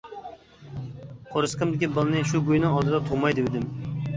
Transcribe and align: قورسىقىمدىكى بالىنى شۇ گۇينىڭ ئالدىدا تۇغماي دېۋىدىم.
قورسىقىمدىكى 1.35 1.91
بالىنى 1.99 2.25
شۇ 2.33 2.43
گۇينىڭ 2.49 2.79
ئالدىدا 2.81 3.03
تۇغماي 3.11 3.41
دېۋىدىم. 3.43 3.71